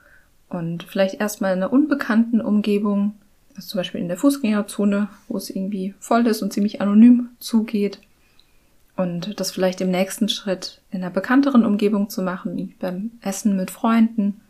[0.50, 3.16] Und vielleicht erstmal in einer unbekannten Umgebung,
[3.56, 8.00] also zum Beispiel in der Fußgängerzone, wo es irgendwie voll ist und ziemlich anonym zugeht.
[8.96, 13.72] Und das vielleicht im nächsten Schritt in einer bekannteren Umgebung zu machen, beim Essen mit
[13.72, 14.42] Freunden.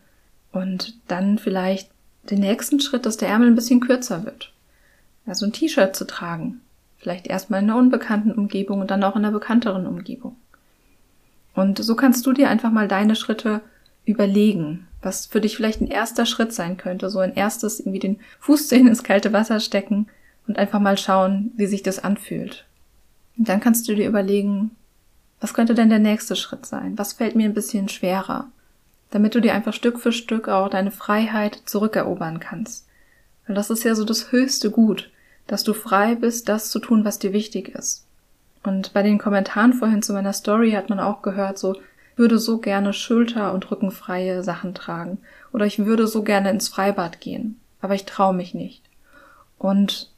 [0.52, 1.90] Und dann vielleicht
[2.30, 4.52] den nächsten Schritt, dass der Ärmel ein bisschen kürzer wird.
[5.26, 6.60] Also ein T-Shirt zu tragen.
[6.98, 10.36] Vielleicht erstmal in einer unbekannten Umgebung und dann auch in einer bekannteren Umgebung.
[11.54, 13.60] Und so kannst du dir einfach mal deine Schritte
[14.04, 17.10] überlegen, was für dich vielleicht ein erster Schritt sein könnte.
[17.10, 20.08] So ein erstes irgendwie den Fußzehen ins kalte Wasser stecken
[20.46, 22.66] und einfach mal schauen, wie sich das anfühlt.
[23.38, 24.72] Und dann kannst du dir überlegen,
[25.40, 26.96] was könnte denn der nächste Schritt sein?
[26.98, 28.48] Was fällt mir ein bisschen schwerer?
[29.10, 32.86] Damit du dir einfach Stück für Stück auch deine Freiheit zurückerobern kannst.
[33.46, 35.10] Weil das ist ja so das höchste Gut,
[35.46, 38.06] dass du frei bist, das zu tun, was dir wichtig ist.
[38.64, 41.76] Und bei den Kommentaren vorhin zu meiner Story hat man auch gehört, so,
[42.16, 45.18] würde so gerne schulter- und rückenfreie Sachen tragen.
[45.52, 47.60] Oder ich würde so gerne ins Freibad gehen.
[47.80, 48.82] Aber ich traue mich nicht.
[49.58, 50.10] Und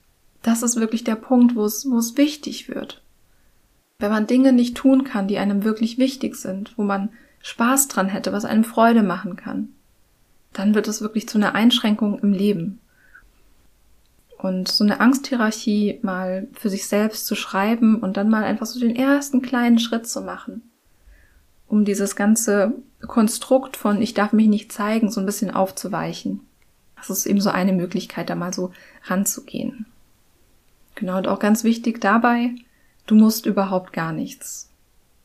[0.42, 3.02] das ist wirklich der Punkt, wo es, wo es wichtig wird.
[3.98, 7.10] Wenn man Dinge nicht tun kann, die einem wirklich wichtig sind, wo man
[7.42, 9.70] Spaß dran hätte, was einem Freude machen kann,
[10.52, 12.78] dann wird es wirklich zu einer Einschränkung im Leben.
[14.46, 18.78] Und so eine Angsthierarchie mal für sich selbst zu schreiben und dann mal einfach so
[18.78, 20.70] den ersten kleinen Schritt zu machen,
[21.66, 22.74] um dieses ganze
[23.08, 26.42] Konstrukt von ich darf mich nicht zeigen so ein bisschen aufzuweichen.
[26.94, 28.70] Das ist eben so eine Möglichkeit, da mal so
[29.06, 29.86] ranzugehen.
[30.94, 32.54] Genau, und auch ganz wichtig dabei,
[33.06, 34.70] du musst überhaupt gar nichts.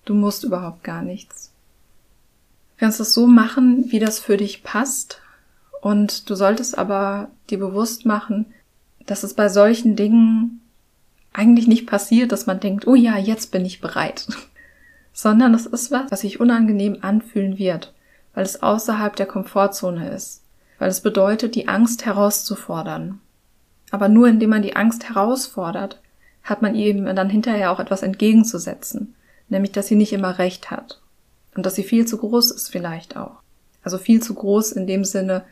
[0.03, 1.51] Du musst überhaupt gar nichts.
[2.73, 5.21] Du kannst es so machen, wie das für dich passt.
[5.79, 8.47] Und du solltest aber dir bewusst machen,
[9.05, 10.61] dass es bei solchen Dingen
[11.33, 14.27] eigentlich nicht passiert, dass man denkt, oh ja, jetzt bin ich bereit.
[15.13, 17.93] Sondern es ist was, was sich unangenehm anfühlen wird,
[18.33, 20.43] weil es außerhalb der Komfortzone ist,
[20.79, 23.19] weil es bedeutet, die Angst herauszufordern.
[23.91, 25.99] Aber nur indem man die Angst herausfordert,
[26.43, 29.15] hat man eben dann hinterher auch etwas entgegenzusetzen,
[29.49, 31.01] nämlich dass sie nicht immer recht hat
[31.55, 33.41] und dass sie viel zu groß ist vielleicht auch.
[33.83, 35.43] Also viel zu groß in dem Sinne,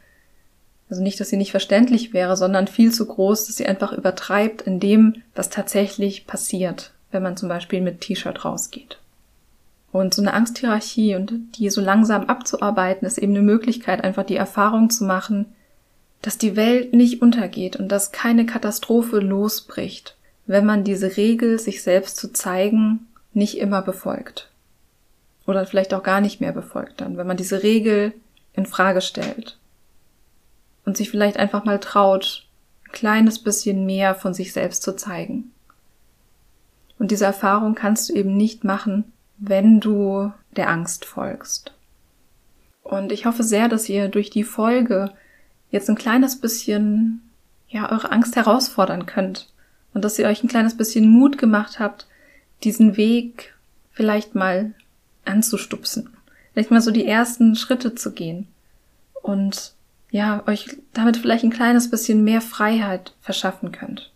[0.90, 4.64] also nicht, dass sie nicht verständlich wäre, sondern viel zu groß, dass sie einfach übertreibt
[4.64, 8.98] in dem, was tatsächlich passiert, wenn man zum Beispiel mit T-Shirt rausgeht.
[9.92, 14.36] Und so eine Angsthierarchie und die so langsam abzuarbeiten, ist eben eine Möglichkeit, einfach die
[14.36, 15.46] Erfahrung zu machen,
[16.22, 20.16] dass die Welt nicht untergeht und dass keine Katastrophe losbricht,
[20.48, 24.50] wenn man diese Regel, sich selbst zu zeigen, nicht immer befolgt.
[25.46, 28.14] Oder vielleicht auch gar nicht mehr befolgt dann, wenn man diese Regel
[28.54, 29.60] in Frage stellt
[30.86, 32.48] und sich vielleicht einfach mal traut,
[32.86, 35.52] ein kleines bisschen mehr von sich selbst zu zeigen.
[36.98, 41.74] Und diese Erfahrung kannst du eben nicht machen, wenn du der Angst folgst.
[42.84, 45.12] Und ich hoffe sehr, dass ihr durch die Folge
[45.72, 47.22] jetzt ein kleines bisschen,
[47.68, 49.54] ja, eure Angst herausfordern könnt
[49.94, 52.08] und dass ihr euch ein kleines bisschen Mut gemacht habt,
[52.64, 53.56] diesen Weg
[53.92, 54.74] vielleicht mal
[55.26, 56.10] anzustupsen,
[56.54, 58.48] vielleicht mal so die ersten Schritte zu gehen
[59.22, 59.74] und
[60.12, 64.12] ja, euch damit vielleicht ein kleines bisschen mehr Freiheit verschaffen könnt.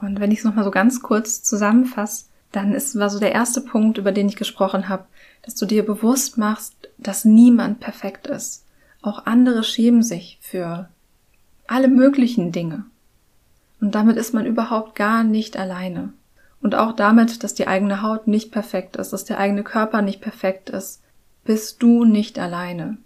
[0.00, 3.60] Und wenn ich es nochmal so ganz kurz zusammenfasse, dann ist, war so der erste
[3.60, 5.06] Punkt, über den ich gesprochen habe,
[5.42, 8.64] dass du dir bewusst machst, dass niemand perfekt ist.
[9.00, 10.88] Auch andere schämen sich für
[11.66, 12.84] alle möglichen Dinge.
[13.80, 16.12] Und damit ist man überhaupt gar nicht alleine.
[16.60, 20.20] Und auch damit, dass die eigene Haut nicht perfekt ist, dass der eigene Körper nicht
[20.20, 21.02] perfekt ist,
[21.44, 22.98] bist du nicht alleine.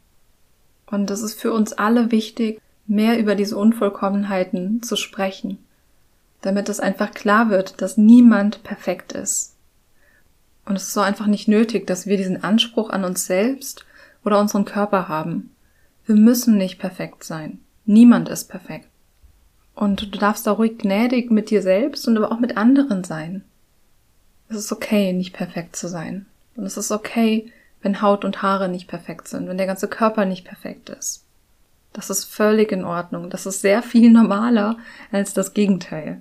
[0.87, 5.59] Und es ist für uns alle wichtig, mehr über diese Unvollkommenheiten zu sprechen,
[6.42, 9.55] damit es einfach klar wird, dass niemand perfekt ist.
[10.64, 13.85] Und es ist so einfach nicht nötig, dass wir diesen Anspruch an uns selbst
[14.25, 15.51] oder unseren Körper haben.
[16.05, 17.61] Wir müssen nicht perfekt sein.
[17.85, 18.88] Niemand ist perfekt.
[19.75, 23.44] Und du darfst da ruhig gnädig mit dir selbst und aber auch mit anderen sein.
[24.48, 26.27] Es ist okay, nicht perfekt zu sein.
[26.56, 27.52] Und es ist okay,
[27.87, 31.24] wenn Haut und Haare nicht perfekt sind, wenn der ganze Körper nicht perfekt ist.
[31.92, 33.30] Das ist völlig in Ordnung.
[33.30, 34.76] Das ist sehr viel normaler
[35.12, 36.20] als das Gegenteil.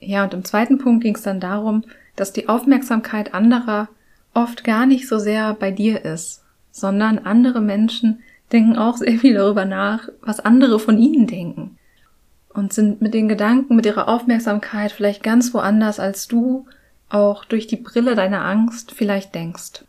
[0.00, 1.84] Ja, und im zweiten Punkt ging es dann darum,
[2.16, 3.88] dass die Aufmerksamkeit anderer
[4.34, 9.34] oft gar nicht so sehr bei dir ist, sondern andere Menschen denken auch sehr viel
[9.34, 11.78] darüber nach, was andere von ihnen denken.
[12.48, 16.66] Und sind mit den Gedanken, mit ihrer Aufmerksamkeit vielleicht ganz woanders, als du
[17.08, 19.84] auch durch die Brille deiner Angst vielleicht denkst.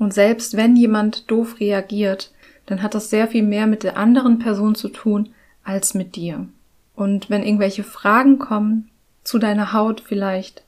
[0.00, 2.32] Und selbst wenn jemand doof reagiert,
[2.64, 6.48] dann hat das sehr viel mehr mit der anderen Person zu tun als mit dir.
[6.94, 8.88] Und wenn irgendwelche Fragen kommen,
[9.24, 10.62] zu deiner Haut vielleicht,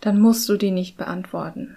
[0.00, 1.76] dann musst du die nicht beantworten.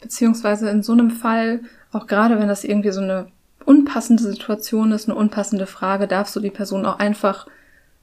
[0.00, 1.60] Beziehungsweise in so einem Fall,
[1.92, 3.28] auch gerade wenn das irgendwie so eine
[3.64, 7.46] unpassende Situation ist, eine unpassende Frage, darfst du die Person auch einfach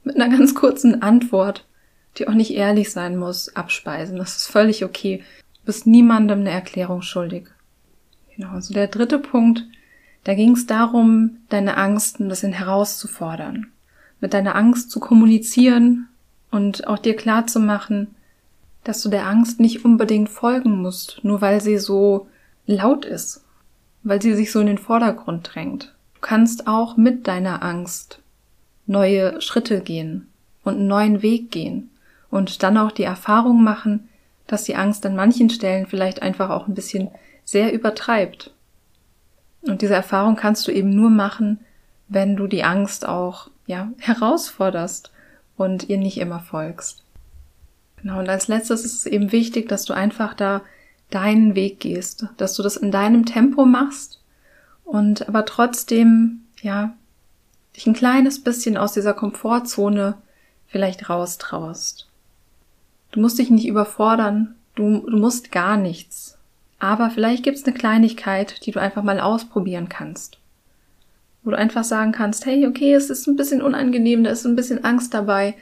[0.06, 1.66] mit einer ganz kurzen Antwort,
[2.18, 4.16] die auch nicht ehrlich sein muss, abspeisen.
[4.16, 5.22] Das ist völlig okay.
[5.56, 7.50] Du bist niemandem eine Erklärung schuldig.
[8.38, 9.65] Genau, also der dritte Punkt,
[10.23, 13.67] da ging es darum, deine Angst ein bisschen herauszufordern,
[14.21, 16.07] mit deiner Angst zu kommunizieren
[16.51, 18.15] und auch dir klar zu machen,
[18.83, 22.27] dass du der Angst nicht unbedingt folgen musst, nur weil sie so
[22.67, 23.43] laut ist,
[24.03, 25.95] weil sie sich so in den Vordergrund drängt.
[26.13, 28.19] Du kannst auch mit deiner Angst
[28.85, 30.27] neue Schritte gehen
[30.63, 31.89] und einen neuen Weg gehen
[32.29, 34.07] und dann auch die Erfahrung machen,
[34.45, 37.09] dass die Angst an manchen Stellen vielleicht einfach auch ein bisschen
[37.48, 38.52] sehr übertreibt.
[39.62, 41.60] Und diese Erfahrung kannst du eben nur machen,
[42.10, 45.12] wenn du die Angst auch, ja, herausforderst
[45.56, 47.04] und ihr nicht immer folgst.
[48.02, 50.62] Genau, und als letztes ist es eben wichtig, dass du einfach da
[51.10, 54.22] deinen Weg gehst, dass du das in deinem Tempo machst
[54.84, 56.95] und aber trotzdem, ja,
[57.76, 60.16] dich ein kleines bisschen aus dieser Komfortzone
[60.68, 62.10] vielleicht raustraust.
[63.12, 66.36] Du musst dich nicht überfordern, du, du musst gar nichts.
[66.80, 70.38] Aber vielleicht gibt es eine Kleinigkeit, die du einfach mal ausprobieren kannst.
[71.43, 74.55] Wo du einfach sagen kannst, hey, okay, es ist ein bisschen unangenehm, da ist ein
[74.55, 75.55] bisschen Angst dabei,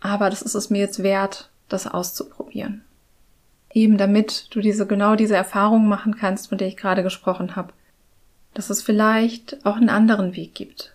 [0.00, 2.82] aber das ist es mir jetzt wert, das auszuprobieren.
[3.72, 7.72] Eben damit du diese, genau diese Erfahrung machen kannst, von der ich gerade gesprochen habe.
[8.54, 10.94] Dass es vielleicht auch einen anderen Weg gibt.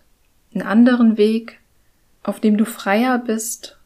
[0.54, 1.58] Einen anderen Weg,
[2.22, 3.78] auf dem du freier bist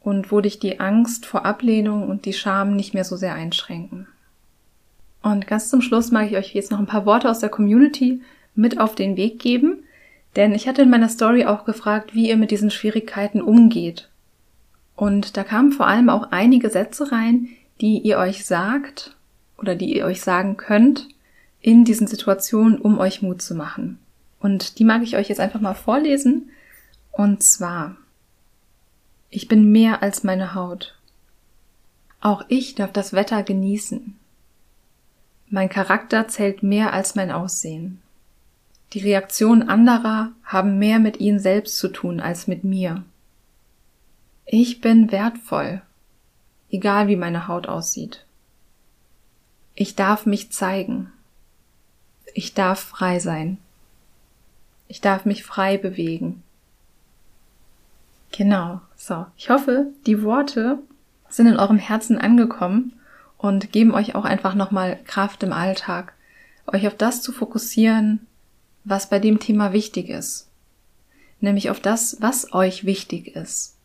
[0.00, 4.06] und wo dich die Angst vor Ablehnung und die Scham nicht mehr so sehr einschränken.
[5.24, 8.22] Und ganz zum Schluss mag ich euch jetzt noch ein paar Worte aus der Community
[8.54, 9.82] mit auf den Weg geben,
[10.36, 14.08] denn ich hatte in meiner Story auch gefragt, wie ihr mit diesen Schwierigkeiten umgeht
[14.96, 17.48] und da kamen vor allem auch einige Sätze rein,
[17.80, 19.16] die ihr euch sagt
[19.58, 21.08] oder die ihr euch sagen könnt
[21.60, 23.98] in diesen Situationen, um euch Mut zu machen.
[24.40, 26.50] Und die mag ich euch jetzt einfach mal vorlesen.
[27.10, 27.96] Und zwar,
[29.30, 30.94] ich bin mehr als meine Haut.
[32.20, 34.16] Auch ich darf das Wetter genießen.
[35.48, 38.00] Mein Charakter zählt mehr als mein Aussehen.
[38.92, 43.04] Die Reaktionen anderer haben mehr mit ihnen selbst zu tun als mit mir.
[44.46, 45.82] Ich bin wertvoll,
[46.70, 48.24] egal wie meine Haut aussieht.
[49.74, 51.12] Ich darf mich zeigen.
[52.34, 53.58] Ich darf frei sein.
[54.86, 56.42] Ich darf mich frei bewegen.
[58.30, 59.26] Genau, so.
[59.36, 60.78] Ich hoffe, die Worte
[61.28, 62.92] sind in eurem Herzen angekommen
[63.44, 66.14] und geben euch auch einfach nochmal Kraft im Alltag,
[66.66, 68.26] euch auf das zu fokussieren,
[68.84, 70.48] was bei dem Thema wichtig ist.
[71.40, 73.76] Nämlich auf das, was euch wichtig ist.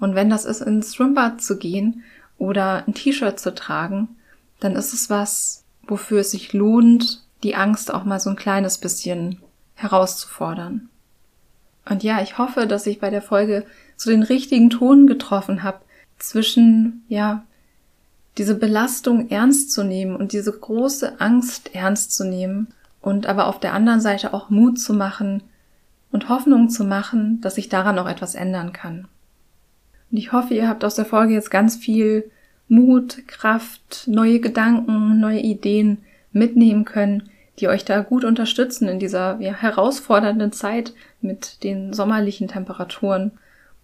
[0.00, 2.02] Und wenn das ist, ins Schwimmbad zu gehen
[2.38, 4.08] oder ein T-Shirt zu tragen,
[4.58, 8.78] dann ist es was, wofür es sich lohnt, die Angst auch mal so ein kleines
[8.78, 9.38] bisschen
[9.74, 10.88] herauszufordern.
[11.84, 13.66] Und ja, ich hoffe, dass ich bei der Folge
[13.98, 15.80] so den richtigen Ton getroffen habe
[16.18, 17.44] zwischen, ja,
[18.38, 22.68] diese Belastung ernst zu nehmen und diese große Angst ernst zu nehmen
[23.00, 25.42] und aber auf der anderen Seite auch Mut zu machen
[26.10, 29.06] und Hoffnung zu machen, dass sich daran auch etwas ändern kann.
[30.10, 32.30] Und ich hoffe, ihr habt aus der Folge jetzt ganz viel
[32.68, 35.98] Mut, Kraft, neue Gedanken, neue Ideen
[36.32, 42.48] mitnehmen können, die euch da gut unterstützen in dieser ja, herausfordernden Zeit mit den sommerlichen
[42.48, 43.32] Temperaturen.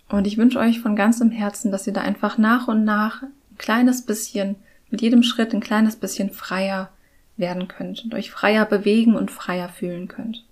[0.09, 3.23] Und ich wünsche euch von ganzem Herzen, dass ihr da einfach nach und nach
[3.61, 4.57] kleines bisschen,
[4.91, 6.91] mit jedem Schritt ein kleines bisschen freier
[7.37, 10.45] werden könnt und euch freier bewegen und freier fühlen könnt.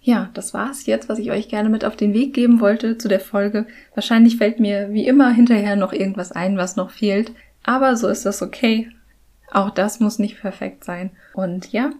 [0.00, 3.08] Ja, das war's jetzt, was ich euch gerne mit auf den Weg geben wollte zu
[3.08, 3.66] der Folge.
[3.94, 7.32] Wahrscheinlich fällt mir wie immer hinterher noch irgendwas ein, was noch fehlt.
[7.64, 8.88] Aber so ist das okay.
[9.50, 11.10] Auch das muss nicht perfekt sein.
[11.34, 11.90] Und ja,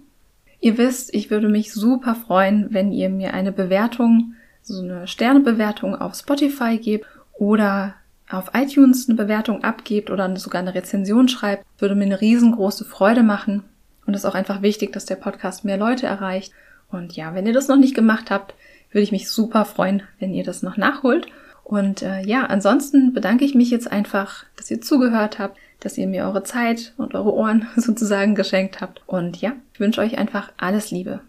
[0.61, 5.97] ihr wisst, ich würde mich super freuen, wenn ihr mir eine Bewertung, so eine Sternebewertung
[5.97, 7.95] auf Spotify gebt oder
[8.31, 11.65] auf iTunes eine Bewertung abgebt oder sogar eine Rezension schreibt.
[11.79, 13.65] Würde mir eine riesengroße Freude machen.
[14.07, 16.53] Und es ist auch einfach wichtig, dass der Podcast mehr Leute erreicht.
[16.91, 18.55] Und ja, wenn ihr das noch nicht gemacht habt,
[18.91, 21.27] würde ich mich super freuen, wenn ihr das noch nachholt.
[21.65, 26.07] Und äh, ja, ansonsten bedanke ich mich jetzt einfach, dass ihr zugehört habt, dass ihr
[26.07, 29.03] mir eure Zeit und eure Ohren sozusagen geschenkt habt.
[29.07, 31.21] Und ja, ich wünsche euch einfach alles Liebe.